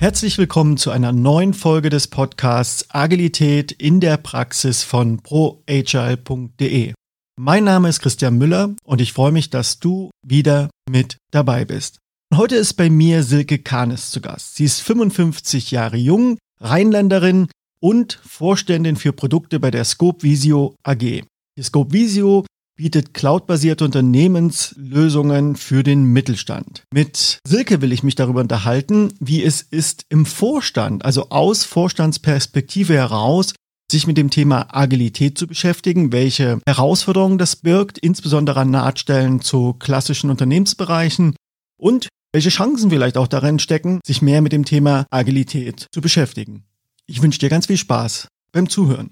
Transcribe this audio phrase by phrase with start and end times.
[0.00, 6.92] Herzlich willkommen zu einer neuen Folge des Podcasts Agilität in der Praxis von proagile.de.
[7.36, 11.98] Mein Name ist Christian Müller und ich freue mich, dass du wieder mit dabei bist.
[12.32, 14.54] Heute ist bei mir Silke Kahnes zu Gast.
[14.54, 17.48] Sie ist 55 Jahre jung, Rheinländerin
[17.80, 21.00] und Vorständin für Produkte bei der Scope Visio AG.
[21.00, 22.46] Die Scope Visio
[22.78, 26.84] bietet cloudbasierte Unternehmenslösungen für den Mittelstand.
[26.94, 32.94] Mit Silke will ich mich darüber unterhalten, wie es ist im Vorstand, also aus Vorstandsperspektive
[32.94, 33.52] heraus,
[33.90, 39.72] sich mit dem Thema Agilität zu beschäftigen, welche Herausforderungen das birgt, insbesondere an Nahtstellen zu
[39.72, 41.34] klassischen Unternehmensbereichen
[41.78, 46.64] und welche Chancen vielleicht auch darin stecken, sich mehr mit dem Thema Agilität zu beschäftigen.
[47.06, 49.10] Ich wünsche dir ganz viel Spaß beim Zuhören.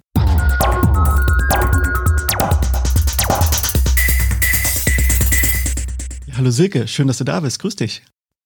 [6.37, 7.61] Hallo Silke, schön, dass du da bist.
[7.61, 8.03] Grüß dich.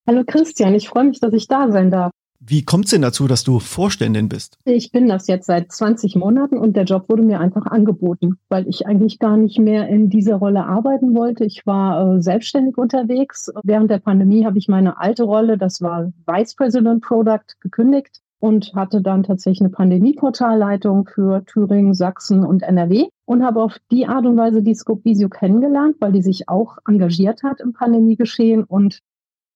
[0.06, 2.12] Hallo Christian, ich freue mich, dass ich da sein darf.
[2.38, 4.58] Wie kommt es denn dazu, dass du Vorständin bist?
[4.64, 8.68] Ich bin das jetzt seit 20 Monaten und der Job wurde mir einfach angeboten, weil
[8.68, 11.44] ich eigentlich gar nicht mehr in dieser Rolle arbeiten wollte.
[11.44, 13.50] Ich war äh, selbstständig unterwegs.
[13.64, 18.74] Während der Pandemie habe ich meine alte Rolle, das war Vice President Product, gekündigt und
[18.74, 24.26] hatte dann tatsächlich eine Pandemieportalleitung für Thüringen, Sachsen und NRW und habe auf die Art
[24.26, 29.00] und Weise die Scope Visio kennengelernt, weil die sich auch engagiert hat im Pandemiegeschehen und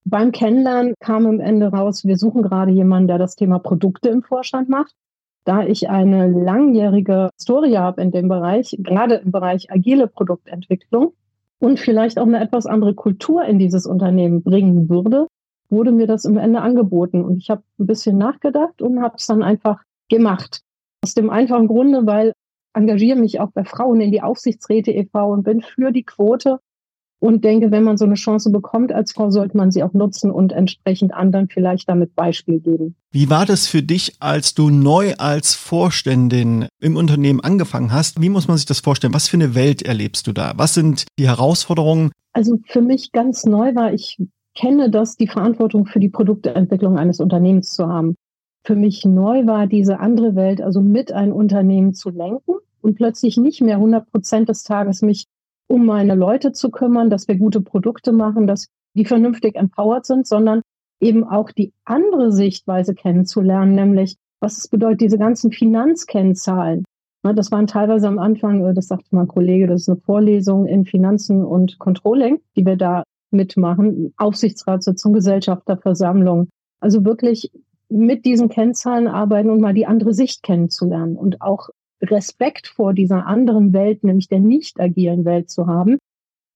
[0.05, 4.23] beim Kennenlernen kam am Ende raus, wir suchen gerade jemanden, der das Thema Produkte im
[4.23, 4.93] Vorstand macht.
[5.45, 11.15] Da ich eine langjährige Historie habe in dem Bereich, gerade im Bereich agile Produktentwicklung
[11.59, 15.27] und vielleicht auch eine etwas andere Kultur in dieses Unternehmen bringen würde,
[15.71, 17.25] wurde mir das im Ende angeboten.
[17.25, 20.63] Und ich habe ein bisschen nachgedacht und habe es dann einfach gemacht.
[21.03, 22.33] Aus dem einfachen Grunde, weil
[22.75, 25.33] engagiere mich auch bei Frauen in die Aufsichtsräte e.V.
[25.33, 26.59] und bin für die Quote
[27.25, 30.31] und denke, wenn man so eine Chance bekommt als Frau, sollte man sie auch nutzen
[30.31, 32.97] und entsprechend anderen vielleicht damit Beispiel geben.
[33.13, 38.21] Wie war das für dich, als du neu als Vorständin im Unternehmen angefangen hast?
[38.21, 39.15] Wie muss man sich das vorstellen?
[39.15, 40.53] Was für eine Welt erlebst du da?
[40.57, 42.13] Was sind die Herausforderungen?
[42.35, 44.19] Also für mich ganz neu war, ich
[44.55, 48.17] kenne das, die Verantwortung für die Produktentwicklung eines Unternehmens zu haben.
[48.65, 53.37] Für mich neu war diese andere Welt, also mit ein Unternehmen zu lenken und plötzlich
[53.37, 55.27] nicht mehr 100 Prozent des Tages mich
[55.67, 60.27] um meine Leute zu kümmern, dass wir gute Produkte machen, dass die vernünftig empowered sind,
[60.27, 60.63] sondern
[61.01, 66.85] eben auch die andere Sichtweise kennenzulernen, nämlich was es bedeutet, diese ganzen Finanzkennzahlen.
[67.23, 70.85] Das waren teilweise am Anfang, äh, das sagte mein Kollege, das ist eine Vorlesung in
[70.85, 73.03] Finanzen und Controlling, die wir da
[73.35, 76.49] mitmachen, Aufsichtsratssitzung, Gesellschafterversammlung.
[76.81, 77.51] Also wirklich
[77.89, 81.69] mit diesen Kennzahlen arbeiten und mal die andere Sicht kennenzulernen und auch
[82.03, 85.99] Respekt vor dieser anderen Welt, nämlich der nicht agilen Welt zu haben.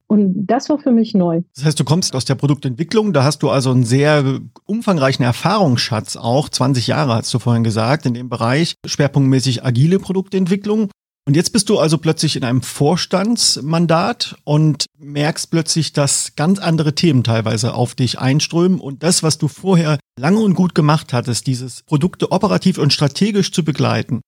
[0.06, 1.42] Und das war für mich neu.
[1.54, 6.16] Das heißt, du kommst aus der Produktentwicklung, da hast du also einen sehr umfangreichen Erfahrungsschatz
[6.16, 10.88] auch, 20 Jahre hast du vorhin gesagt, in dem Bereich, schwerpunktmäßig agile Produktentwicklung.
[11.28, 16.94] Und jetzt bist du also plötzlich in einem Vorstandsmandat und merkst plötzlich, dass ganz andere
[16.94, 21.46] Themen teilweise auf dich einströmen und das, was du vorher lange und gut gemacht hattest,
[21.46, 24.22] dieses Produkte operativ und strategisch zu begleiten,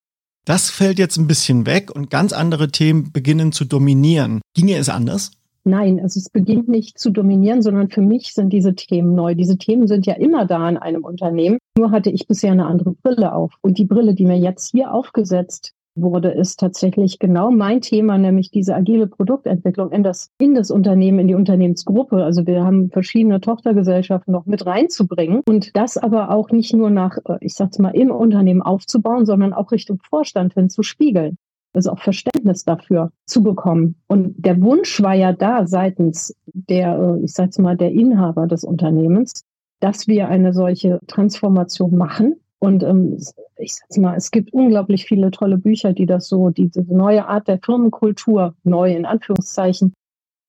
[0.45, 4.43] das fällt jetzt ein bisschen weg und ganz andere Themen beginnen zu dominieren.
[4.55, 5.31] Ginge es anders?
[5.65, 9.35] Nein, also es beginnt nicht zu dominieren, sondern für mich sind diese Themen neu.
[9.35, 11.57] Diese Themen sind ja immer da in einem Unternehmen.
[11.79, 13.55] Nur hatte ich bisher eine andere Brille auf.
[13.63, 18.51] Und die Brille, die mir jetzt hier aufgesetzt wurde, ist tatsächlich genau mein Thema, nämlich
[18.51, 22.25] diese agile Produktentwicklung in das, in das Unternehmen, in die Unternehmensgruppe.
[22.25, 27.19] Also wir haben verschiedene Tochtergesellschaften noch mit reinzubringen und das aber auch nicht nur nach,
[27.27, 31.37] äh, ich sag's mal, im Unternehmen aufzubauen, sondern auch Richtung Vorstand hin zu spiegeln.
[31.73, 33.95] Also auch Verständnis dafür zu bekommen.
[34.09, 38.65] Und der Wunsch war ja da seitens der, äh, ich sag's mal, der Inhaber des
[38.65, 39.45] Unternehmens,
[39.79, 43.17] dass wir eine solche Transformation machen und ähm,
[43.57, 47.49] ich sag's mal, es gibt unglaublich viele tolle Bücher, die das so, diese neue Art
[47.49, 49.95] der Firmenkultur, neu in Anführungszeichen,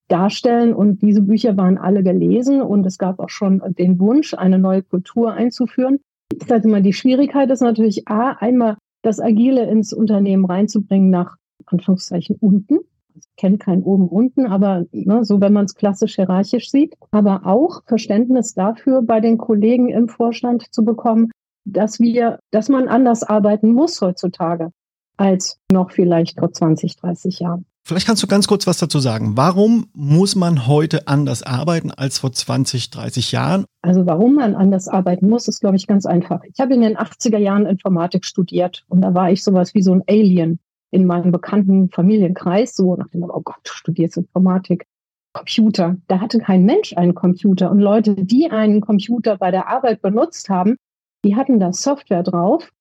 [0.10, 0.74] darstellen.
[0.74, 4.84] Und diese Bücher waren alle gelesen und es gab auch schon den Wunsch, eine neue
[4.84, 6.00] Kultur einzuführen.
[6.34, 11.38] Ich sage mal, die Schwierigkeit ist natürlich A, einmal das Agile ins Unternehmen reinzubringen nach
[11.66, 12.80] Anführungszeichen unten.
[13.16, 17.46] Ich kenne kein oben unten, aber ne, so wenn man es klassisch hierarchisch sieht, aber
[17.46, 21.32] auch Verständnis dafür bei den Kollegen im Vorstand zu bekommen,
[21.66, 24.72] dass wir, dass man anders arbeiten muss heutzutage
[25.18, 27.66] als noch vielleicht vor 20, 30 Jahren.
[27.84, 29.38] Vielleicht kannst du ganz kurz was dazu sagen.
[29.38, 33.66] Warum muss man heute anders arbeiten als vor 20, 30 Jahren?
[33.82, 36.42] Also warum man anders arbeiten muss, ist, glaube ich, ganz einfach.
[36.44, 39.94] Ich habe in den 80er Jahren Informatik studiert und da war ich sowas wie so
[39.94, 40.60] ein Alien
[40.92, 44.86] in meinem bekannten Familienkreis, so nach dem, oh Gott, du studierst Informatik.
[45.34, 45.96] Computer.
[46.08, 47.72] Da hatte kein Mensch einen Computer.
[47.72, 50.76] Und Leute, die einen Computer bei der Arbeit benutzt haben,
[51.24, 52.72] die hatten da Software drauf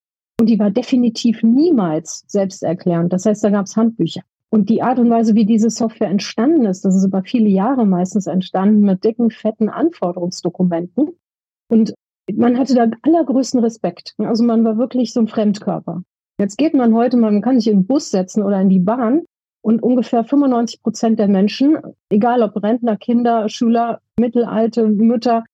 [0.41, 3.13] und die war definitiv niemals selbsterklärend.
[3.13, 4.23] Das heißt, da gab es Handbücher.
[4.49, 7.87] Und die Art und Weise, wie diese Software entstanden ist, das ist über viele Jahre
[7.87, 11.11] meistens entstanden mit dicken, fetten Anforderungsdokumenten.
[11.69, 11.95] Und
[12.35, 14.15] man hatte da allergrößten Respekt.
[14.19, 16.03] Also man war wirklich so ein Fremdkörper.
[16.39, 19.23] Jetzt geht man heute, man kann sich in den Bus setzen oder in die Bahn
[19.63, 21.79] und ungefähr 95 Prozent der Menschen,
[22.09, 25.45] egal ob Rentner, Kinder, Schüler, Mittelalte, Mütter,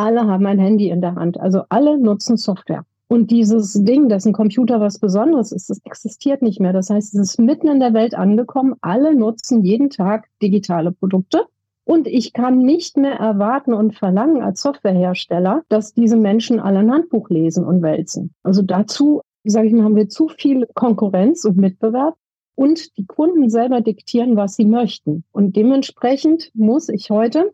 [0.00, 1.38] alle haben ein Handy in der Hand.
[1.38, 2.84] Also alle nutzen Software.
[3.08, 6.72] Und dieses Ding, dass ein Computer was Besonderes ist, das existiert nicht mehr.
[6.72, 8.76] Das heißt, es ist mitten in der Welt angekommen.
[8.80, 11.44] Alle nutzen jeden Tag digitale Produkte.
[11.84, 16.92] Und ich kann nicht mehr erwarten und verlangen als Softwarehersteller, dass diese Menschen alle ein
[16.92, 18.32] Handbuch lesen und wälzen.
[18.42, 22.14] Also dazu, sage ich mal, haben wir zu viel Konkurrenz und Mitbewerb
[22.54, 25.24] und die Kunden selber diktieren, was sie möchten.
[25.32, 27.52] Und dementsprechend muss ich heute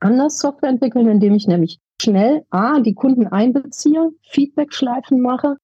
[0.00, 5.56] anders Software entwickeln, indem ich nämlich schnell A, die Kunden einbeziehe, Feedback-Schleifen mache,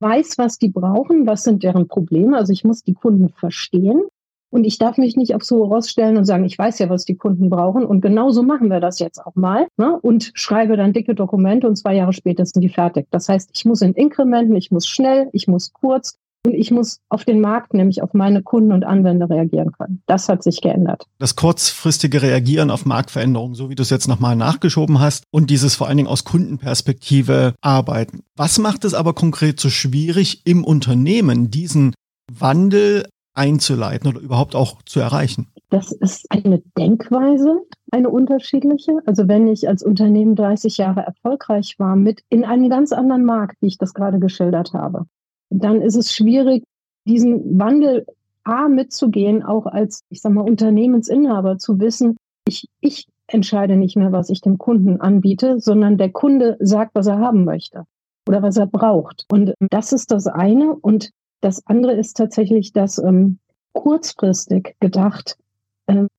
[0.00, 2.36] weiß, was die brauchen, was sind deren Probleme.
[2.36, 4.02] Also ich muss die Kunden verstehen
[4.50, 7.16] und ich darf mich nicht auf so rausstellen und sagen, ich weiß ja, was die
[7.16, 7.84] Kunden brauchen.
[7.84, 9.68] Und genauso machen wir das jetzt auch mal.
[9.76, 9.98] Ne?
[10.00, 13.06] Und schreibe dann dicke Dokumente und zwei Jahre später sind die fertig.
[13.10, 17.24] Das heißt, ich muss in Inkrementen, ich muss schnell, ich muss kurz ich muss auf
[17.24, 20.02] den Markt, nämlich auf meine Kunden und Anwender reagieren können.
[20.06, 21.04] Das hat sich geändert.
[21.18, 25.74] Das kurzfristige Reagieren auf Marktveränderungen, so wie du es jetzt nochmal nachgeschoben hast, und dieses
[25.74, 28.20] vor allen Dingen aus Kundenperspektive arbeiten.
[28.36, 31.94] Was macht es aber konkret so schwierig im Unternehmen, diesen
[32.32, 35.48] Wandel einzuleiten oder überhaupt auch zu erreichen?
[35.68, 37.60] Das ist eine Denkweise,
[37.92, 38.92] eine unterschiedliche.
[39.06, 43.56] Also wenn ich als Unternehmen 30 Jahre erfolgreich war mit in einem ganz anderen Markt,
[43.60, 45.06] wie ich das gerade geschildert habe,
[45.50, 46.64] dann ist es schwierig,
[47.04, 48.06] diesen Wandel
[48.44, 52.16] A mitzugehen, auch als, ich sag mal, Unternehmensinhaber zu wissen,
[52.46, 57.06] ich, ich entscheide nicht mehr, was ich dem Kunden anbiete, sondern der Kunde sagt, was
[57.06, 57.84] er haben möchte
[58.26, 59.26] oder was er braucht.
[59.30, 60.74] Und das ist das eine.
[60.74, 61.10] Und
[61.40, 63.38] das andere ist tatsächlich, dass ähm,
[63.72, 65.36] kurzfristig gedacht,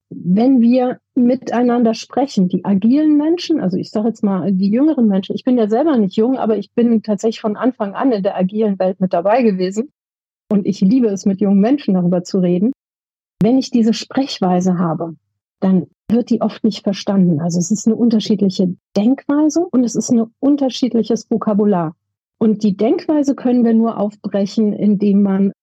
[0.09, 5.35] wenn wir miteinander sprechen, die agilen Menschen, also ich sage jetzt mal die jüngeren Menschen,
[5.35, 8.38] ich bin ja selber nicht jung, aber ich bin tatsächlich von Anfang an in der
[8.38, 9.89] agilen Welt mit dabei gewesen
[10.50, 12.73] und ich liebe es, mit jungen Menschen darüber zu reden.
[13.41, 15.15] Wenn ich diese Sprechweise habe,
[15.62, 17.39] dann wird die oft nicht verstanden.
[17.39, 21.95] Also es ist eine unterschiedliche Denkweise und es ist ein unterschiedliches Vokabular.
[22.38, 25.53] Und die Denkweise können wir nur aufbrechen, indem man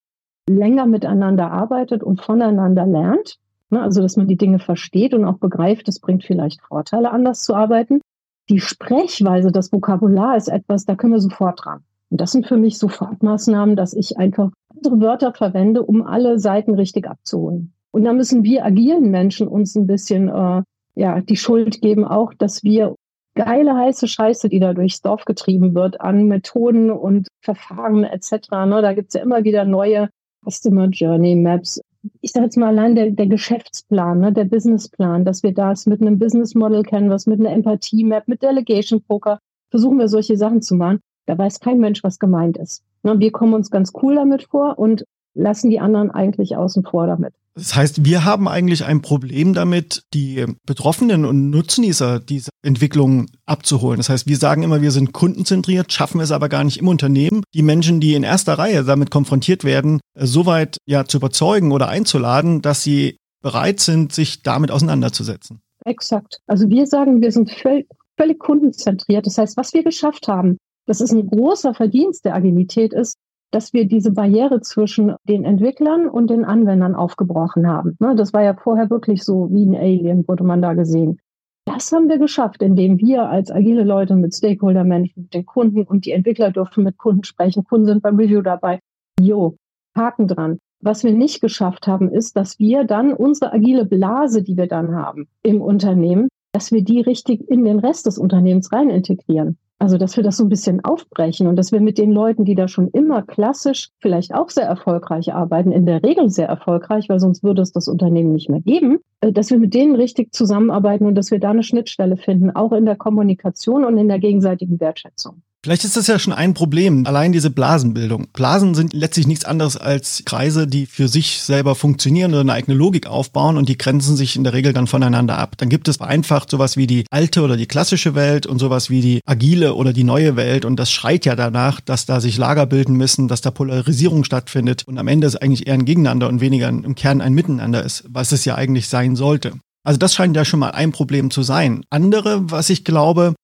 [0.49, 3.37] länger miteinander arbeitet und voneinander lernt.
[3.70, 7.43] Ne, also, dass man die Dinge versteht und auch begreift, das bringt vielleicht Vorteile, anders
[7.43, 8.00] zu arbeiten.
[8.49, 11.85] Die Sprechweise, das Vokabular ist etwas, da können wir sofort dran.
[12.11, 16.75] Und das sind für mich Sofortmaßnahmen, dass ich einfach andere Wörter verwende, um alle Seiten
[16.75, 17.75] richtig abzuholen.
[17.91, 20.62] Und da müssen wir agilen Menschen uns ein bisschen äh,
[20.94, 22.94] ja, die Schuld geben, auch, dass wir
[23.35, 28.50] geile heiße Scheiße, die da durchs Dorf getrieben wird, an Methoden und Verfahren etc.
[28.67, 30.09] Ne, da gibt's ja immer wieder neue
[30.44, 31.81] Customer Journey Maps.
[32.21, 36.00] Ich sage jetzt mal allein der, der Geschäftsplan, ne, der Businessplan, dass wir das mit
[36.00, 39.41] einem Business Model kennen, was mit einer Empathie Map, mit Delegation Poker,
[39.71, 41.00] versuchen wir solche Sachen zu machen.
[41.27, 42.83] Da weiß kein Mensch, was gemeint ist.
[43.03, 45.05] Ne, wir kommen uns ganz cool damit vor und
[45.35, 47.35] lassen die anderen eigentlich außen vor damit.
[47.58, 53.97] Das heißt, wir haben eigentlich ein Problem damit, die Betroffenen und Nutznießer dieser Entwicklung abzuholen.
[53.97, 57.42] Das heißt, wir sagen immer, wir sind kundenzentriert, schaffen es aber gar nicht im Unternehmen,
[57.52, 62.62] die Menschen, die in erster Reihe damit konfrontiert werden, soweit ja zu überzeugen oder einzuladen,
[62.62, 65.61] dass sie bereit sind, sich damit auseinanderzusetzen.
[65.85, 66.38] Exakt.
[66.47, 69.26] Also wir sagen, wir sind völlig, völlig kundenzentriert.
[69.26, 73.16] Das heißt, was wir geschafft haben, das ist ein großer Verdienst der Agilität ist,
[73.50, 77.97] dass wir diese Barriere zwischen den Entwicklern und den Anwendern aufgebrochen haben.
[77.99, 81.19] Ne, das war ja vorher wirklich so wie ein Alien, wurde man da gesehen.
[81.64, 86.07] Das haben wir geschafft, indem wir als agile Leute mit Stakeholder-Menschen, mit den Kunden und
[86.07, 87.64] die Entwickler durften mit Kunden sprechen.
[87.64, 88.81] Kunden sind beim Review dabei.
[89.21, 89.57] Jo,
[89.95, 90.59] Haken dran.
[90.81, 94.95] Was wir nicht geschafft haben, ist, dass wir dann unsere agile Blase, die wir dann
[94.95, 99.59] haben im Unternehmen, dass wir die richtig in den Rest des Unternehmens rein integrieren.
[99.80, 102.56] Also, dass wir das so ein bisschen aufbrechen und dass wir mit den Leuten, die
[102.56, 107.20] da schon immer klassisch vielleicht auch sehr erfolgreich arbeiten, in der Regel sehr erfolgreich, weil
[107.20, 111.06] sonst würde es das Unternehmen nicht mehr geben, äh, dass wir mit denen richtig zusammenarbeiten
[111.06, 114.80] und dass wir da eine Schnittstelle finden, auch in der Kommunikation und in der gegenseitigen
[114.80, 115.42] Wertschätzung.
[115.68, 118.28] Vielleicht ist das ja schon ein Problem, allein diese Blasenbildung.
[118.32, 122.75] Blasen sind letztlich nichts anderes als Kreise, die für sich selber funktionieren oder eine eigene
[122.75, 125.58] Logik aufbauen und die grenzen sich in der Regel dann voneinander ab.
[125.58, 129.02] Dann gibt es vereinfacht sowas wie die alte oder die klassische Welt und sowas wie
[129.02, 132.64] die agile oder die neue Welt und das schreit ja danach, dass da sich Lager
[132.64, 136.40] bilden müssen, dass da Polarisierung stattfindet und am Ende es eigentlich eher ein Gegeneinander und
[136.40, 139.52] weniger im Kern ein Miteinander ist, was es ja eigentlich sein sollte.
[139.84, 141.84] Also das scheint ja schon mal ein Problem zu sein.
[141.90, 143.34] Andere, was ich glaube,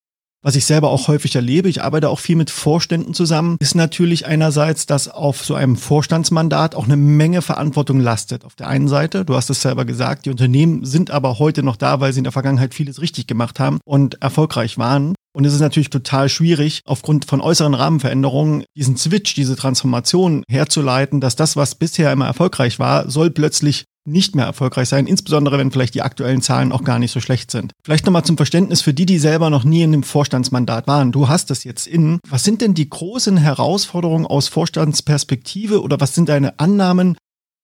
[0.44, 4.26] was ich selber auch häufig erlebe, ich arbeite auch viel mit Vorständen zusammen, ist natürlich
[4.26, 8.44] einerseits, dass auf so einem Vorstandsmandat auch eine Menge Verantwortung lastet.
[8.44, 11.76] Auf der einen Seite, du hast es selber gesagt, die Unternehmen sind aber heute noch
[11.76, 15.14] da, weil sie in der Vergangenheit vieles richtig gemacht haben und erfolgreich waren.
[15.32, 21.20] Und es ist natürlich total schwierig, aufgrund von äußeren Rahmenveränderungen diesen Switch, diese Transformation herzuleiten,
[21.20, 25.70] dass das, was bisher immer erfolgreich war, soll plötzlich nicht mehr erfolgreich sein, insbesondere wenn
[25.70, 27.73] vielleicht die aktuellen Zahlen auch gar nicht so schlecht sind.
[27.84, 31.12] Vielleicht nochmal zum Verständnis für die, die selber noch nie in dem Vorstandsmandat waren.
[31.12, 32.20] Du hast das jetzt in.
[32.28, 37.16] Was sind denn die großen Herausforderungen aus Vorstandsperspektive oder was sind deine Annahmen,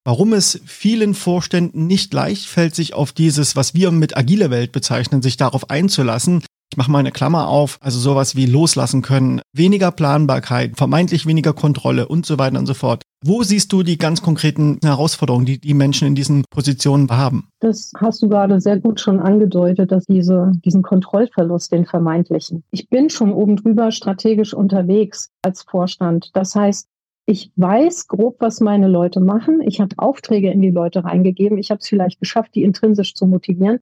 [0.03, 4.71] warum es vielen Vorständen nicht leicht fällt, sich auf dieses, was wir mit agile Welt
[4.71, 9.41] bezeichnen, sich darauf einzulassen, ich mache mal eine Klammer auf, also sowas wie loslassen können,
[9.51, 13.03] weniger Planbarkeit, vermeintlich weniger Kontrolle und so weiter und so fort.
[13.25, 17.49] Wo siehst du die ganz konkreten Herausforderungen, die die Menschen in diesen Positionen haben?
[17.59, 22.63] Das hast du gerade sehr gut schon angedeutet, dass diese, diesen Kontrollverlust, den vermeintlichen.
[22.71, 26.31] Ich bin schon oben drüber strategisch unterwegs als Vorstand.
[26.33, 26.87] Das heißt,
[27.25, 29.61] ich weiß grob, was meine Leute machen.
[29.61, 31.57] Ich habe Aufträge in die Leute reingegeben.
[31.57, 33.79] Ich habe es vielleicht geschafft, die intrinsisch zu motivieren.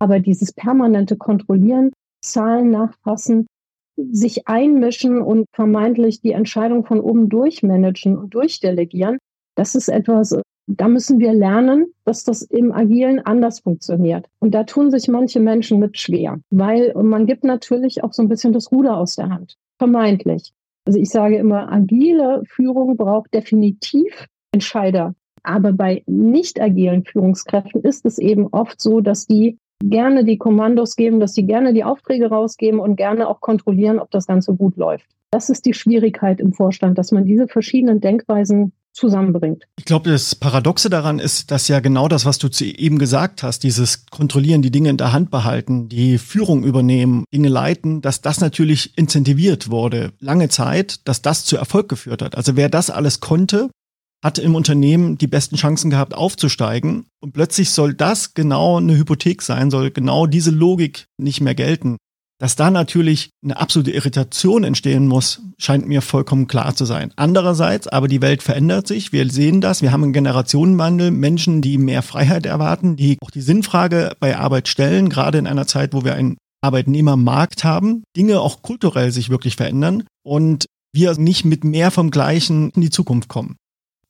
[0.00, 3.46] Aber dieses permanente Kontrollieren Zahlen nachfassen,
[3.96, 9.18] sich einmischen und vermeintlich die Entscheidung von oben durchmanagen und durchdelegieren,
[9.54, 10.34] das ist etwas,
[10.66, 14.26] da müssen wir lernen, dass das im Agilen anders funktioniert.
[14.38, 18.28] Und da tun sich manche Menschen mit schwer, weil man gibt natürlich auch so ein
[18.28, 19.56] bisschen das Ruder aus der Hand.
[19.78, 20.52] Vermeintlich.
[20.84, 25.14] Also ich sage immer, agile Führung braucht definitiv Entscheider.
[25.42, 30.96] Aber bei nicht agilen Führungskräften ist es eben oft so, dass die gerne die Kommandos
[30.96, 34.76] geben, dass sie gerne die Aufträge rausgeben und gerne auch kontrollieren, ob das Ganze gut
[34.76, 35.06] läuft.
[35.30, 39.64] Das ist die Schwierigkeit im Vorstand, dass man diese verschiedenen Denkweisen zusammenbringt.
[39.78, 43.60] Ich glaube, das Paradoxe daran ist, dass ja genau das, was du eben gesagt hast,
[43.60, 48.40] dieses Kontrollieren, die Dinge in der Hand behalten, die Führung übernehmen, Dinge leiten, dass das
[48.40, 52.36] natürlich incentiviert wurde, lange Zeit, dass das zu Erfolg geführt hat.
[52.36, 53.70] Also wer das alles konnte,
[54.22, 57.06] hat im Unternehmen die besten Chancen gehabt, aufzusteigen.
[57.20, 61.96] Und plötzlich soll das genau eine Hypothek sein, soll genau diese Logik nicht mehr gelten.
[62.38, 67.12] Dass da natürlich eine absolute Irritation entstehen muss, scheint mir vollkommen klar zu sein.
[67.14, 69.12] Andererseits, aber die Welt verändert sich.
[69.12, 69.80] Wir sehen das.
[69.80, 71.12] Wir haben einen Generationenwandel.
[71.12, 75.68] Menschen, die mehr Freiheit erwarten, die auch die Sinnfrage bei Arbeit stellen, gerade in einer
[75.68, 81.44] Zeit, wo wir einen Arbeitnehmermarkt haben, Dinge auch kulturell sich wirklich verändern und wir nicht
[81.44, 83.54] mit mehr vom Gleichen in die Zukunft kommen.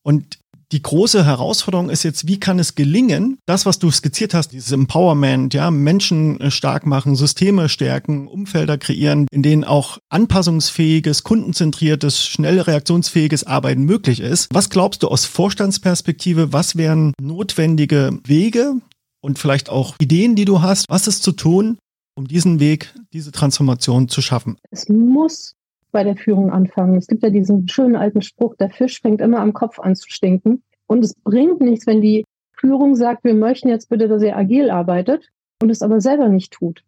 [0.02, 0.38] Und
[0.72, 4.72] die große Herausforderung ist jetzt, wie kann es gelingen, das, was du skizziert hast, dieses
[4.72, 12.24] Empowerment, ja, Menschen äh, stark machen, Systeme stärken, Umfelder kreieren, in denen auch anpassungsfähiges, kundenzentriertes,
[12.24, 14.48] schnell reaktionsfähiges Arbeiten möglich ist.
[14.52, 18.76] Was glaubst du aus Vorstandsperspektive, was wären notwendige Wege
[19.20, 20.86] und vielleicht auch Ideen, die du hast?
[20.88, 21.76] Was ist zu tun,
[22.14, 24.56] um diesen Weg, diese Transformation zu schaffen?
[24.70, 25.54] Es muss
[25.92, 26.96] bei der Führung anfangen.
[26.96, 30.10] Es gibt ja diesen schönen alten Spruch, der Fisch fängt immer am Kopf an zu
[30.10, 30.62] stinken.
[30.86, 34.70] Und es bringt nichts, wenn die Führung sagt, wir möchten jetzt bitte, dass ihr agil
[34.70, 35.30] arbeitet
[35.62, 36.82] und es aber selber nicht tut.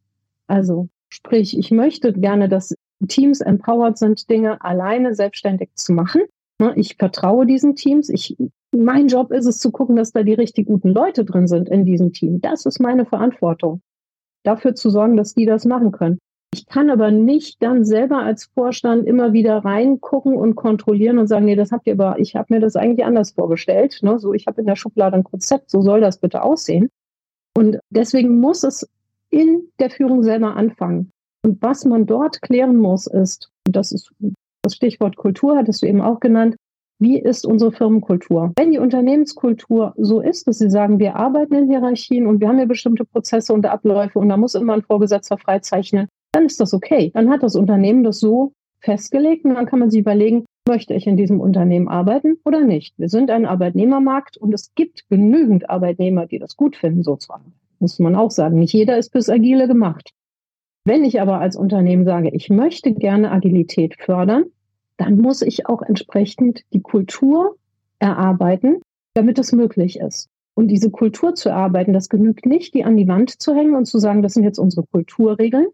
[0.46, 2.74] Also sprich, ich möchte gerne, dass
[3.08, 6.22] Teams empowered sind, Dinge alleine selbstständig zu machen.
[6.58, 8.08] Ne, ich vertraue diesen Teams.
[8.08, 8.36] Ich,
[8.70, 11.84] mein Job ist es zu gucken, dass da die richtig guten Leute drin sind in
[11.84, 12.40] diesem Team.
[12.40, 13.80] Das ist meine Verantwortung.
[14.44, 16.18] Dafür zu sorgen, dass die das machen können.
[16.54, 21.46] Ich kann aber nicht dann selber als Vorstand immer wieder reingucken und kontrollieren und sagen,
[21.46, 23.98] nee, das habt ihr aber, ich habe mir das eigentlich anders vorgestellt.
[24.02, 24.20] Ne?
[24.20, 26.90] So, ich habe in der Schublade ein Konzept, so soll das bitte aussehen.
[27.56, 28.88] Und deswegen muss es
[29.30, 31.10] in der Führung selber anfangen.
[31.42, 34.12] Und was man dort klären muss, ist, und das ist
[34.62, 36.54] das Stichwort Kultur, hattest du eben auch genannt,
[37.00, 38.52] wie ist unsere Firmenkultur?
[38.54, 42.60] Wenn die Unternehmenskultur so ist, dass sie sagen, wir arbeiten in Hierarchien und wir haben
[42.60, 46.74] ja bestimmte Prozesse und Abläufe und da muss immer ein Vorgesetzter freizeichnen, dann ist das
[46.74, 47.10] okay.
[47.14, 51.06] Dann hat das Unternehmen das so festgelegt und dann kann man sich überlegen, möchte ich
[51.06, 52.94] in diesem Unternehmen arbeiten oder nicht.
[52.98, 57.32] Wir sind ein Arbeitnehmermarkt und es gibt genügend Arbeitnehmer, die das gut finden, so zu
[57.32, 57.54] arbeiten.
[57.78, 58.58] Muss man auch sagen.
[58.58, 60.10] Nicht jeder ist bis Agile gemacht.
[60.84, 64.44] Wenn ich aber als Unternehmen sage, ich möchte gerne Agilität fördern,
[64.96, 67.56] dann muss ich auch entsprechend die Kultur
[67.98, 68.80] erarbeiten,
[69.14, 70.28] damit es möglich ist.
[70.54, 73.86] Und diese Kultur zu erarbeiten, das genügt nicht, die an die Wand zu hängen und
[73.86, 75.66] zu sagen, das sind jetzt unsere Kulturregeln,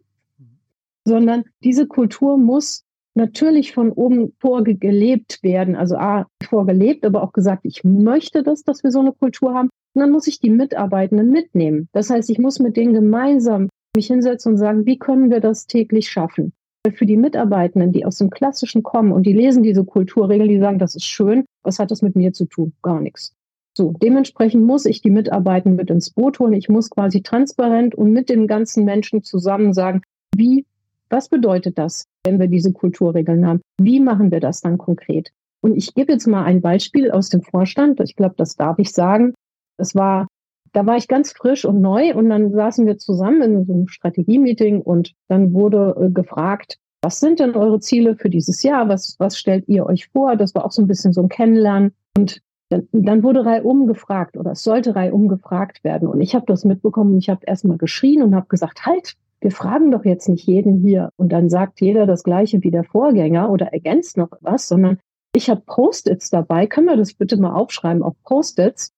[1.10, 5.76] sondern diese Kultur muss natürlich von oben vorgelebt werden.
[5.76, 9.68] Also A, vorgelebt, aber auch gesagt, ich möchte das, dass wir so eine Kultur haben.
[9.94, 11.88] Und dann muss ich die Mitarbeitenden mitnehmen.
[11.92, 15.66] Das heißt, ich muss mit denen gemeinsam mich hinsetzen und sagen, wie können wir das
[15.66, 16.52] täglich schaffen?
[16.84, 20.60] Weil für die Mitarbeitenden, die aus dem Klassischen kommen und die lesen diese Kulturregeln, die
[20.60, 22.72] sagen, das ist schön, was hat das mit mir zu tun?
[22.82, 23.34] Gar nichts.
[23.76, 26.52] So, dementsprechend muss ich die Mitarbeitenden mit ins Boot holen.
[26.52, 30.02] Ich muss quasi transparent und mit den ganzen Menschen zusammen sagen,
[30.34, 30.64] wie
[31.10, 33.60] Was bedeutet das, wenn wir diese Kulturregeln haben?
[33.80, 35.30] Wie machen wir das dann konkret?
[35.60, 38.00] Und ich gebe jetzt mal ein Beispiel aus dem Vorstand.
[38.00, 39.34] Ich glaube, das darf ich sagen.
[39.76, 40.28] Es war,
[40.72, 43.88] da war ich ganz frisch und neu und dann saßen wir zusammen in so einem
[43.88, 48.88] Strategie-Meeting und dann wurde äh, gefragt, was sind denn eure Ziele für dieses Jahr?
[48.88, 50.36] Was, was stellt ihr euch vor?
[50.36, 51.92] Das war auch so ein bisschen so ein Kennenlernen.
[52.16, 56.08] Und dann, dann wurde reihum gefragt oder es sollte reihum gefragt werden.
[56.08, 59.50] Und ich habe das mitbekommen und ich habe erstmal geschrien und habe gesagt, halt, wir
[59.50, 63.50] fragen doch jetzt nicht jeden hier und dann sagt jeder das gleiche wie der Vorgänger
[63.50, 64.98] oder ergänzt noch was, sondern
[65.34, 66.66] ich habe Post-its dabei.
[66.66, 68.92] Können wir das bitte mal aufschreiben auf Post-its?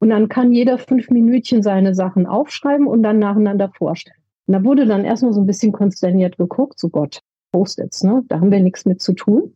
[0.00, 4.20] Und dann kann jeder fünf Minütchen seine Sachen aufschreiben und dann nacheinander vorstellen.
[4.46, 8.22] Und da wurde dann erstmal so ein bisschen konsterniert geguckt, so Gott, Post-its, ne?
[8.28, 9.54] Da haben wir nichts mit zu tun.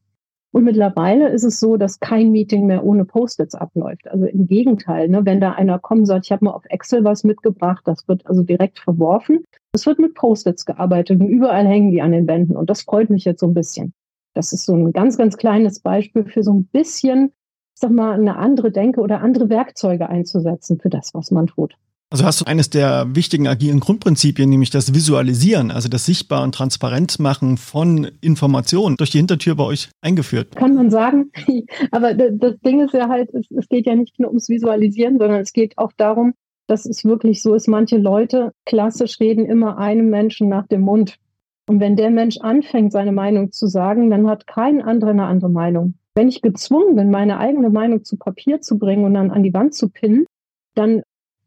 [0.53, 4.07] Und mittlerweile ist es so, dass kein Meeting mehr ohne Post-its abläuft.
[4.09, 7.05] Also im Gegenteil, ne, wenn da einer kommt und sagt, ich habe mal auf Excel
[7.05, 9.45] was mitgebracht, das wird also direkt verworfen.
[9.73, 12.55] Es wird mit Post-its gearbeitet und überall hängen die an den Wänden.
[12.55, 13.95] Und das freut mich jetzt so ein bisschen.
[14.35, 17.33] Das ist so ein ganz, ganz kleines Beispiel für so ein bisschen,
[17.75, 21.77] ich sag mal, eine andere Denke oder andere Werkzeuge einzusetzen für das, was man tut.
[22.13, 26.55] Also hast du eines der wichtigen agilen Grundprinzipien, nämlich das Visualisieren, also das Sichtbar und
[26.55, 30.55] Transparent machen von Informationen durch die Hintertür bei euch eingeführt.
[30.55, 31.31] Kann man sagen.
[31.91, 35.41] Aber das Ding ist ja halt, es, es geht ja nicht nur ums Visualisieren, sondern
[35.41, 36.35] es geht auch darum,
[36.67, 41.17] dass es wirklich so ist, manche Leute klassisch reden immer einem Menschen nach dem Mund.
[41.67, 45.49] Und wenn der Mensch anfängt, seine Meinung zu sagen, dann hat kein anderer eine andere
[45.49, 45.95] Meinung.
[46.15, 49.55] Wenn ich gezwungen bin, meine eigene Meinung zu Papier zu bringen und dann an die
[49.55, 50.27] Wand zu pinnen,
[50.75, 51.01] dann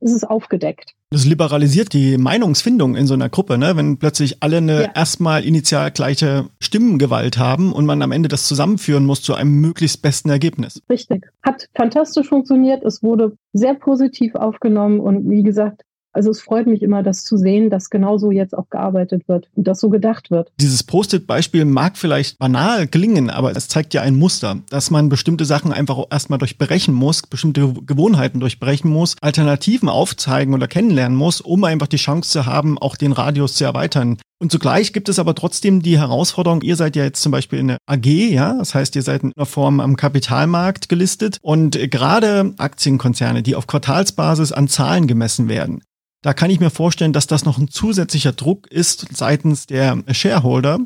[0.05, 0.93] ist es aufgedeckt.
[1.09, 3.75] Das liberalisiert die Meinungsfindung in so einer Gruppe, ne?
[3.75, 4.91] wenn plötzlich alle eine ja.
[4.93, 10.01] erstmal initial gleiche Stimmengewalt haben und man am Ende das zusammenführen muss zu einem möglichst
[10.01, 10.81] besten Ergebnis.
[10.89, 11.25] Richtig.
[11.43, 12.83] Hat fantastisch funktioniert.
[12.83, 15.81] Es wurde sehr positiv aufgenommen und wie gesagt,
[16.15, 19.67] also es freut mich immer, das zu sehen, dass genauso jetzt auch gearbeitet wird und
[19.67, 20.51] dass so gedacht wird.
[20.61, 25.43] Dieses Post-it-Beispiel mag vielleicht banal klingen, aber es zeigt ja ein Muster, dass man bestimmte
[25.43, 31.65] Sachen einfach erstmal durchbrechen muss, bestimmte Gewohnheiten durchbrechen muss, Alternativen aufzeigen oder kennenlernen muss, um
[31.65, 34.17] einfach die Chance zu haben, auch den Radius zu erweitern.
[34.39, 37.67] Und zugleich gibt es aber trotzdem die Herausforderung, ihr seid ja jetzt zum Beispiel in
[37.69, 42.53] der AG, ja, das heißt, ihr seid in einer Form am Kapitalmarkt gelistet und gerade
[42.57, 45.81] Aktienkonzerne, die auf Quartalsbasis an Zahlen gemessen werden,
[46.25, 50.79] da kann ich mir vorstellen, dass das noch ein zusätzlicher Druck ist seitens der Shareholder,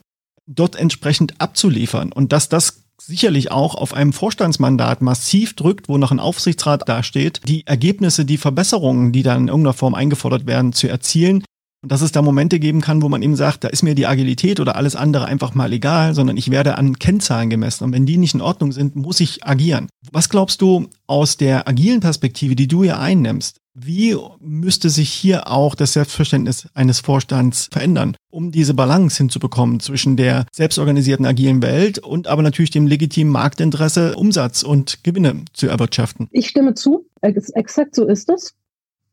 [0.48, 6.12] dort entsprechend abzuliefern und dass das sicherlich auch auf einem Vorstandsmandat massiv drückt, wo noch
[6.12, 10.90] ein Aufsichtsrat dasteht, die Ergebnisse, die Verbesserungen, die dann in irgendeiner Form eingefordert werden, zu
[10.90, 11.46] erzielen.
[11.82, 14.08] Und dass es da Momente geben kann, wo man eben sagt, da ist mir die
[14.08, 17.86] Agilität oder alles andere einfach mal egal, sondern ich werde an Kennzahlen gemessen.
[17.86, 19.88] Und wenn die nicht in Ordnung sind, muss ich agieren.
[20.12, 23.60] Was glaubst du aus der agilen Perspektive, die du hier einnimmst?
[23.82, 30.18] Wie müsste sich hier auch das Selbstverständnis eines Vorstands verändern, um diese Balance hinzubekommen zwischen
[30.18, 36.28] der selbstorganisierten agilen Welt und aber natürlich dem legitimen Marktinteresse, Umsatz und Gewinne zu erwirtschaften?
[36.32, 37.06] Ich stimme zu.
[37.22, 38.54] Exakt so ist es.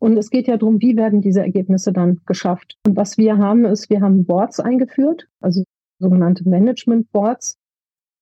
[0.01, 2.77] Und es geht ja darum, wie werden diese Ergebnisse dann geschafft.
[2.85, 5.63] Und was wir haben, ist, wir haben Boards eingeführt, also
[6.01, 7.57] sogenannte Management Boards,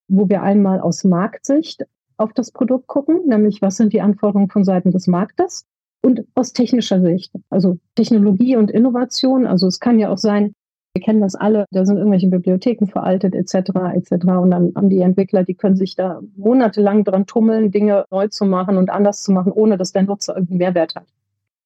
[0.08, 1.84] wo wir einmal aus Marktsicht
[2.18, 5.64] auf das Produkt gucken, nämlich was sind die Anforderungen von Seiten des Marktes
[6.04, 9.46] und aus technischer Sicht, also Technologie und Innovation.
[9.46, 10.52] Also es kann ja auch sein,
[10.92, 13.54] wir kennen das alle, da sind irgendwelche Bibliotheken veraltet etc.
[13.94, 14.12] etc.
[14.12, 18.44] Und dann haben die Entwickler, die können sich da monatelang dran tummeln, Dinge neu zu
[18.44, 21.06] machen und anders zu machen, ohne dass der Nutzer irgendeinen Mehrwert hat.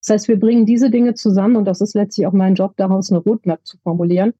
[0.01, 3.11] Das heißt, wir bringen diese Dinge zusammen und das ist letztlich auch mein Job, daraus
[3.11, 4.33] eine Roadmap zu formulieren,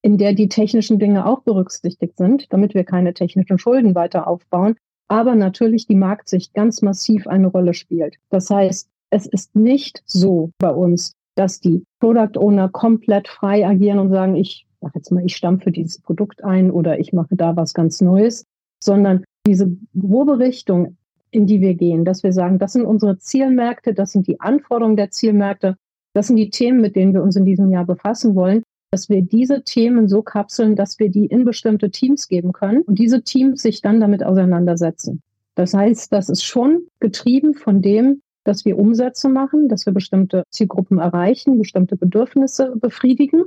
[0.00, 4.76] in der die technischen Dinge auch berücksichtigt sind, damit wir keine technischen Schulden weiter aufbauen,
[5.08, 8.16] aber natürlich die Marktsicht ganz massiv eine Rolle spielt.
[8.30, 13.98] Das heißt, es ist nicht so bei uns, dass die Product Owner komplett frei agieren
[13.98, 17.54] und sagen, ich sag jetzt mal, ich stampfe dieses Produkt ein oder ich mache da
[17.54, 18.46] was ganz Neues,
[18.82, 20.96] sondern diese grobe Richtung,
[21.30, 24.96] in die wir gehen, dass wir sagen, das sind unsere Zielmärkte, das sind die Anforderungen
[24.96, 25.76] der Zielmärkte,
[26.14, 29.20] das sind die Themen, mit denen wir uns in diesem Jahr befassen wollen, dass wir
[29.20, 33.60] diese Themen so kapseln, dass wir die in bestimmte Teams geben können und diese Teams
[33.60, 35.20] sich dann damit auseinandersetzen.
[35.54, 40.44] Das heißt, das ist schon getrieben von dem, dass wir Umsätze machen, dass wir bestimmte
[40.50, 43.44] Zielgruppen erreichen, bestimmte Bedürfnisse befriedigen.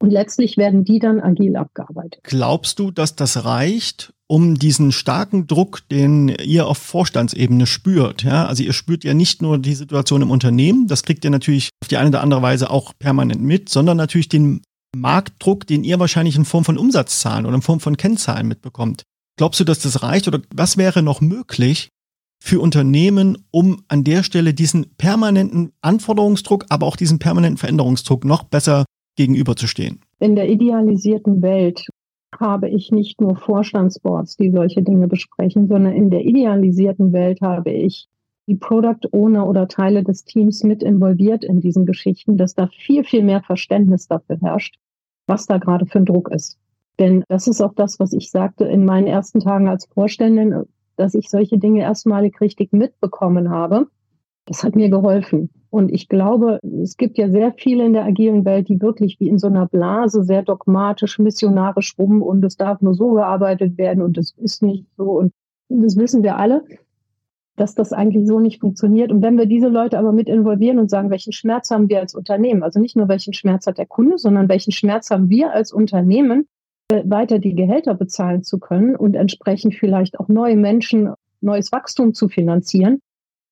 [0.00, 2.20] Und letztlich werden die dann agil abgearbeitet.
[2.24, 8.22] Glaubst du, dass das reicht, um diesen starken Druck, den ihr auf Vorstandsebene spürt?
[8.22, 11.70] Ja, also ihr spürt ja nicht nur die Situation im Unternehmen, das kriegt ihr natürlich
[11.82, 14.62] auf die eine oder andere Weise auch permanent mit, sondern natürlich den
[14.94, 19.04] Marktdruck, den ihr wahrscheinlich in Form von Umsatzzahlen oder in Form von Kennzahlen mitbekommt.
[19.36, 21.88] Glaubst du, dass das reicht oder was wäre noch möglich,
[22.44, 28.44] für Unternehmen, um an der Stelle diesen permanenten Anforderungsdruck, aber auch diesen permanenten Veränderungsdruck noch
[28.44, 28.84] besser
[29.16, 30.00] gegenüberzustehen?
[30.18, 31.88] In der idealisierten Welt
[32.38, 37.70] habe ich nicht nur Vorstandsboards, die solche Dinge besprechen, sondern in der idealisierten Welt habe
[37.70, 38.08] ich
[38.46, 43.04] die Product Owner oder Teile des Teams mit involviert in diesen Geschichten, dass da viel,
[43.04, 44.76] viel mehr Verständnis dafür herrscht,
[45.26, 46.58] was da gerade für ein Druck ist.
[46.98, 51.14] Denn das ist auch das, was ich sagte in meinen ersten Tagen als Vorständin, dass
[51.14, 53.86] ich solche Dinge erstmalig richtig mitbekommen habe.
[54.46, 55.50] Das hat mir geholfen.
[55.70, 59.28] Und ich glaube, es gibt ja sehr viele in der agilen Welt, die wirklich wie
[59.28, 64.02] in so einer Blase sehr dogmatisch, missionarisch rum und es darf nur so gearbeitet werden
[64.02, 65.18] und es ist nicht so.
[65.18, 65.32] Und
[65.68, 66.64] das wissen wir alle,
[67.56, 69.10] dass das eigentlich so nicht funktioniert.
[69.10, 72.14] Und wenn wir diese Leute aber mit involvieren und sagen, welchen Schmerz haben wir als
[72.14, 75.72] Unternehmen, also nicht nur welchen Schmerz hat der Kunde, sondern welchen Schmerz haben wir als
[75.72, 76.46] Unternehmen,
[76.90, 82.28] weiter die Gehälter bezahlen zu können und entsprechend vielleicht auch neue Menschen, neues Wachstum zu
[82.28, 83.00] finanzieren,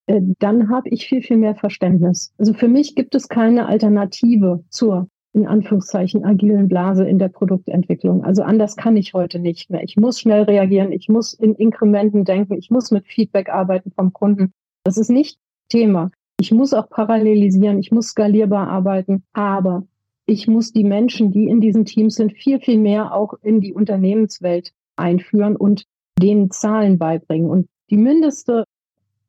[0.07, 2.33] äh, dann habe ich viel, viel mehr Verständnis.
[2.39, 8.23] Also für mich gibt es keine Alternative zur in Anführungszeichen agilen Blase in der Produktentwicklung.
[8.23, 9.83] Also anders kann ich heute nicht mehr.
[9.83, 14.13] Ich muss schnell reagieren, ich muss in Inkrementen denken, ich muss mit Feedback arbeiten vom
[14.13, 14.53] Kunden.
[14.85, 16.11] Das ist nicht Thema.
[16.39, 19.87] Ich muss auch parallelisieren, ich muss skalierbar arbeiten, aber
[20.27, 23.73] ich muss die Menschen, die in diesen Teams sind, viel, viel mehr auch in die
[23.73, 25.85] Unternehmenswelt einführen und
[26.21, 27.51] denen Zahlen beibringen.
[27.51, 28.65] Und die mindeste,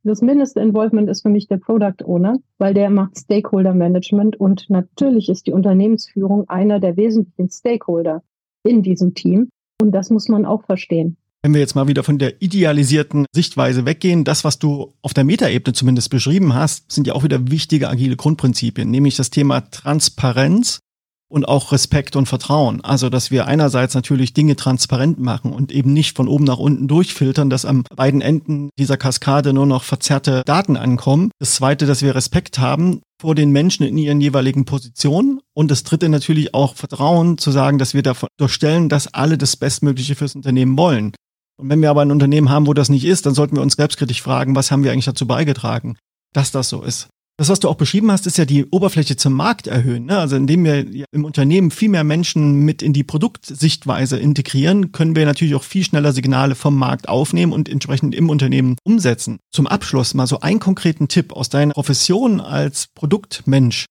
[0.04, 4.70] das mindeste Involvement ist für mich der Product Owner, weil der macht Stakeholder Management und
[4.70, 8.24] natürlich ist die Unternehmensführung einer der wesentlichen Stakeholder
[8.64, 9.50] in diesem Team.
[9.82, 11.18] Und das muss man auch verstehen.
[11.46, 15.26] Wenn wir jetzt mal wieder von der idealisierten Sichtweise weggehen, das, was du auf der
[15.26, 20.80] Metaebene zumindest beschrieben hast, sind ja auch wieder wichtige agile Grundprinzipien, nämlich das Thema Transparenz
[21.28, 22.80] und auch Respekt und Vertrauen.
[22.82, 26.88] Also, dass wir einerseits natürlich Dinge transparent machen und eben nicht von oben nach unten
[26.88, 31.32] durchfiltern, dass am beiden Enden dieser Kaskade nur noch verzerrte Daten ankommen.
[31.40, 35.42] Das zweite, dass wir Respekt haben vor den Menschen in ihren jeweiligen Positionen.
[35.54, 39.58] Und das dritte natürlich auch Vertrauen zu sagen, dass wir davon durchstellen, dass alle das
[39.58, 41.14] Bestmögliche fürs Unternehmen wollen.
[41.58, 43.74] Und wenn wir aber ein Unternehmen haben, wo das nicht ist, dann sollten wir uns
[43.74, 45.98] selbstkritisch fragen, was haben wir eigentlich dazu beigetragen,
[46.34, 47.10] dass das so ist.
[47.38, 50.06] Das, was du auch beschrieben hast, ist ja die Oberfläche zum Markt erhöhen.
[50.06, 50.20] Ne?
[50.20, 55.26] Also indem wir im Unternehmen viel mehr Menschen mit in die Produktsichtweise integrieren, können wir
[55.26, 59.40] natürlich auch viel schneller Signale vom Markt aufnehmen und entsprechend im Unternehmen umsetzen.
[59.52, 63.88] Zum Abschluss mal so einen konkreten Tipp aus deiner Profession als Produktmensch.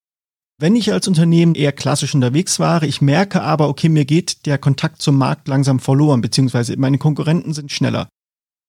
[0.62, 4.58] Wenn ich als Unternehmen eher klassisch unterwegs war, ich merke aber, okay, mir geht der
[4.58, 8.06] Kontakt zum Markt langsam verloren, beziehungsweise meine Konkurrenten sind schneller.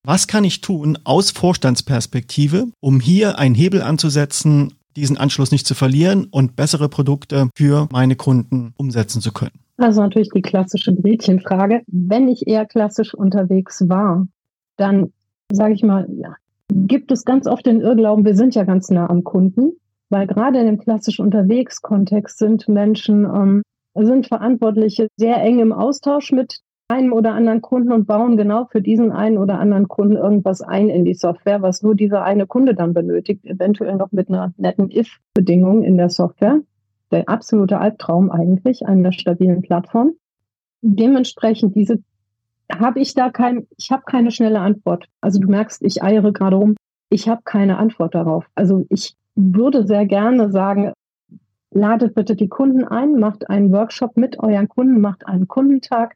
[0.04, 5.76] Was kann ich tun aus Vorstandsperspektive, um hier einen Hebel anzusetzen, diesen Anschluss nicht zu
[5.76, 9.60] verlieren und bessere Produkte für meine Kunden umsetzen zu können?
[9.78, 11.84] Also natürlich die klassische Gretchenfrage.
[11.86, 14.28] Wenn ich eher klassisch unterwegs war,
[14.78, 15.14] dann
[15.52, 16.08] sage ich mal,
[16.70, 19.74] gibt es ganz oft den Irrglauben, wir sind ja ganz nah am Kunden,
[20.14, 23.64] weil gerade in dem klassisch unterwegs Kontext sind Menschen, ähm,
[23.96, 28.80] sind Verantwortliche sehr eng im Austausch mit einem oder anderen Kunden und bauen genau für
[28.80, 32.76] diesen einen oder anderen Kunden irgendwas ein in die Software, was nur dieser eine Kunde
[32.76, 36.60] dann benötigt, eventuell noch mit einer netten If-Bedingung in der Software.
[37.12, 40.12] Der absolute Albtraum eigentlich einer stabilen Plattform.
[40.84, 42.04] Dementsprechend diese
[42.72, 45.08] habe ich da kein, ich habe keine schnelle Antwort.
[45.22, 46.76] Also du merkst, ich eiere gerade rum.
[47.10, 48.46] Ich habe keine Antwort darauf.
[48.54, 50.94] Also ich würde sehr gerne sagen,
[51.72, 56.16] ladet bitte die Kunden ein, macht einen Workshop mit euren Kunden, macht einen Kundentag,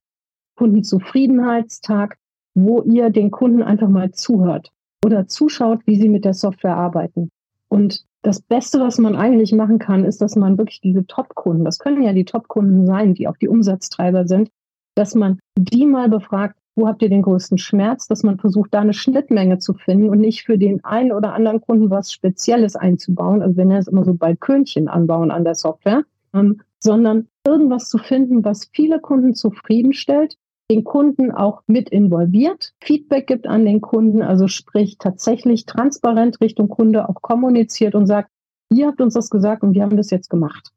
[0.56, 2.18] Kundenzufriedenheitstag,
[2.54, 4.72] wo ihr den Kunden einfach mal zuhört
[5.06, 7.30] oder zuschaut, wie sie mit der Software arbeiten.
[7.70, 11.80] Und das Beste, was man eigentlich machen kann, ist, dass man wirklich diese Top-Kunden, das
[11.80, 14.50] können ja die Top-Kunden sein, die auch die Umsatztreiber sind,
[14.96, 18.80] dass man die mal befragt, wo habt ihr den größten Schmerz, dass man versucht, da
[18.80, 23.42] eine Schnittmenge zu finden und nicht für den einen oder anderen Kunden was Spezielles einzubauen.
[23.42, 27.98] Also wir nennen es immer so Balkönchen anbauen an der Software, ähm, sondern irgendwas zu
[27.98, 30.38] finden, was viele Kunden zufriedenstellt
[30.70, 36.68] den Kunden auch mit involviert, Feedback gibt an den Kunden, also sprich tatsächlich transparent Richtung
[36.68, 38.30] Kunde auch kommuniziert und sagt,
[38.70, 40.72] ihr habt uns das gesagt und wir haben das jetzt gemacht.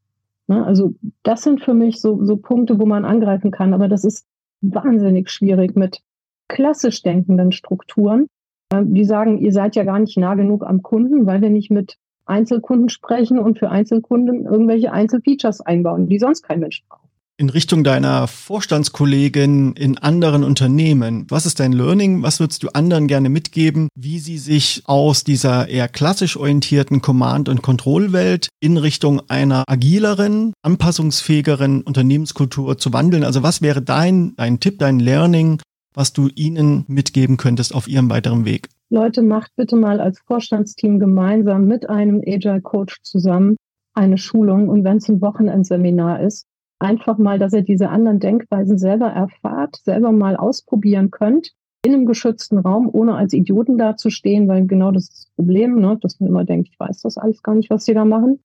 [0.46, 4.04] Ne, also das sind für mich so, so Punkte, wo man angreifen kann, aber das
[4.04, 4.26] ist
[4.60, 6.00] wahnsinnig schwierig mit
[6.48, 8.26] klassisch denkenden Strukturen,
[8.72, 11.70] ähm, die sagen, ihr seid ja gar nicht nah genug am Kunden, weil wir nicht
[11.70, 11.96] mit
[12.26, 17.09] Einzelkunden sprechen und für Einzelkunden irgendwelche Einzelfeatures einbauen, die sonst kein Mensch braucht
[17.40, 21.26] in Richtung deiner Vorstandskollegin in anderen Unternehmen.
[21.30, 22.22] Was ist dein Learning?
[22.22, 27.48] Was würdest du anderen gerne mitgeben, wie sie sich aus dieser eher klassisch orientierten Command-
[27.48, 33.24] und Kontrollwelt in Richtung einer agileren, anpassungsfähigeren Unternehmenskultur zu wandeln?
[33.24, 35.62] Also was wäre dein, dein Tipp, dein Learning,
[35.94, 38.68] was du ihnen mitgeben könntest auf ihrem weiteren Weg?
[38.90, 43.56] Leute, macht bitte mal als Vorstandsteam gemeinsam mit einem Agile Coach zusammen
[43.94, 46.46] eine Schulung und wenn es ein Wochenendseminar ist,
[46.80, 51.52] einfach mal, dass ihr diese anderen Denkweisen selber erfahrt, selber mal ausprobieren könnt
[51.84, 55.98] in einem geschützten Raum, ohne als Idioten dazustehen, weil genau das ist das Problem, ne,
[56.00, 58.40] dass man immer denkt, ich weiß das alles gar nicht, was sie da machen.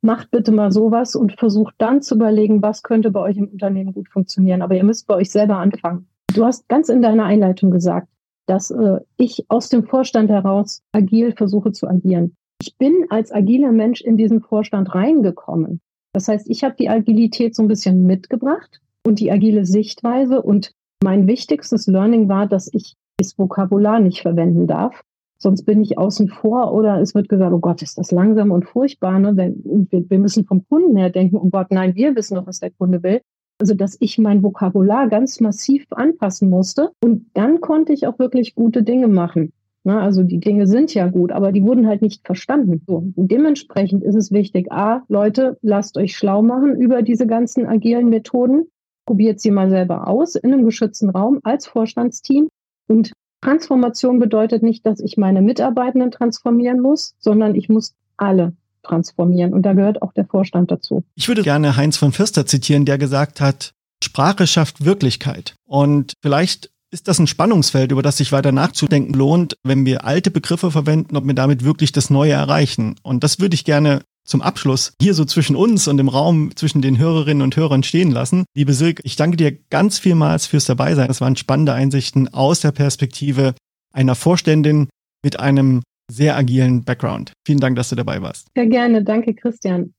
[0.00, 3.92] Macht bitte mal sowas und versucht dann zu überlegen, was könnte bei euch im Unternehmen
[3.92, 4.62] gut funktionieren.
[4.62, 6.08] Aber ihr müsst bei euch selber anfangen.
[6.34, 8.08] Du hast ganz in deiner Einleitung gesagt,
[8.46, 12.36] dass äh, ich aus dem Vorstand heraus agil versuche zu agieren.
[12.62, 15.80] Ich bin als agiler Mensch in diesen Vorstand reingekommen.
[16.16, 20.40] Das heißt, ich habe die Agilität so ein bisschen mitgebracht und die agile Sichtweise.
[20.40, 20.72] Und
[21.04, 25.02] mein wichtigstes Learning war, dass ich das Vokabular nicht verwenden darf.
[25.36, 28.64] Sonst bin ich außen vor oder es wird gesagt, oh Gott, ist das langsam und
[28.64, 29.18] furchtbar.
[29.18, 29.36] Ne?
[29.36, 32.70] Wir, wir müssen vom Kunden her denken, oh Gott, nein, wir wissen doch, was der
[32.70, 33.20] Kunde will.
[33.60, 36.92] Also, dass ich mein Vokabular ganz massiv anpassen musste.
[37.04, 39.52] Und dann konnte ich auch wirklich gute Dinge machen.
[39.86, 42.82] Ne, also die Dinge sind ja gut, aber die wurden halt nicht verstanden.
[42.88, 43.04] So.
[43.14, 48.08] Und dementsprechend ist es wichtig, a, Leute, lasst euch schlau machen über diese ganzen agilen
[48.08, 48.64] Methoden.
[49.06, 52.48] Probiert sie mal selber aus in einem geschützten Raum als Vorstandsteam.
[52.88, 59.54] Und Transformation bedeutet nicht, dass ich meine Mitarbeitenden transformieren muss, sondern ich muss alle transformieren.
[59.54, 61.04] Und da gehört auch der Vorstand dazu.
[61.14, 63.70] Ich würde gerne Heinz von Fürster zitieren, der gesagt hat,
[64.02, 65.54] Sprache schafft Wirklichkeit.
[65.64, 70.30] Und vielleicht ist das ein Spannungsfeld, über das sich weiter nachzudenken lohnt, wenn wir alte
[70.30, 72.96] Begriffe verwenden, ob wir damit wirklich das Neue erreichen.
[73.02, 76.82] Und das würde ich gerne zum Abschluss hier so zwischen uns und im Raum zwischen
[76.82, 78.44] den Hörerinnen und Hörern stehen lassen.
[78.54, 81.08] Liebe Silke, ich danke dir ganz vielmals fürs Dabeisein.
[81.08, 83.54] Das waren spannende Einsichten aus der Perspektive
[83.92, 84.88] einer Vorständin
[85.24, 87.32] mit einem sehr agilen Background.
[87.46, 88.48] Vielen Dank, dass du dabei warst.
[88.54, 89.02] Sehr gerne.
[89.02, 89.92] Danke, Christian.